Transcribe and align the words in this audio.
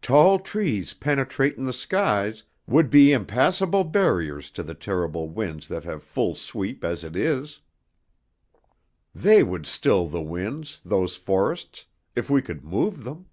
Tall 0.00 0.38
trees 0.38 0.94
penetratin' 0.94 1.64
the 1.64 1.72
skies 1.72 2.44
would 2.64 2.88
be 2.90 3.10
impassable 3.10 3.82
barriers 3.82 4.52
to 4.52 4.62
the 4.62 4.72
terrible 4.72 5.28
winds 5.28 5.66
that 5.66 5.82
have 5.82 6.04
full 6.04 6.36
sweep 6.36 6.84
as 6.84 7.02
it 7.02 7.16
is. 7.16 7.58
They 9.12 9.42
would 9.42 9.66
still 9.66 10.06
the 10.06 10.22
winds, 10.22 10.80
those 10.84 11.16
forests, 11.16 11.86
if 12.14 12.30
we 12.30 12.40
could 12.40 12.64
move 12.64 13.02
them!" 13.02 13.26